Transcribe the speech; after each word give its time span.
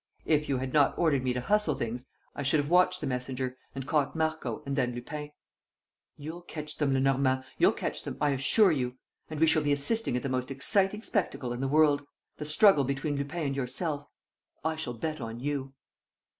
If 0.25 0.49
you 0.49 0.57
had 0.57 0.73
not 0.73 0.97
ordered 0.97 1.23
me 1.23 1.31
to 1.33 1.41
hustle 1.41 1.75
things, 1.75 2.09
I 2.35 2.41
should 2.41 2.59
have 2.59 2.71
watched 2.71 3.01
the 3.01 3.05
messenger 3.05 3.55
and 3.75 3.85
caught 3.85 4.15
Marco 4.15 4.63
and 4.65 4.75
then 4.75 4.95
Lupin." 4.95 5.29
"You'll 6.17 6.41
catch 6.41 6.77
them, 6.77 6.91
Lenormand, 6.95 7.43
you'll 7.59 7.71
catch 7.73 8.03
them, 8.03 8.17
I 8.19 8.31
assure 8.31 8.71
you. 8.71 8.97
And 9.29 9.39
we 9.39 9.45
shall 9.45 9.61
be 9.61 9.71
assisting 9.73 10.17
at 10.17 10.23
the 10.23 10.27
most 10.27 10.49
exciting 10.49 11.03
spectacle 11.03 11.53
in 11.53 11.61
the 11.61 11.67
world: 11.67 12.01
the 12.37 12.45
struggle 12.45 12.83
between 12.83 13.15
Lupin 13.15 13.45
and 13.45 13.55
yourself. 13.55 14.07
I 14.65 14.75
shall 14.75 14.95
bet 14.95 15.21
on 15.21 15.39
you." 15.39 15.75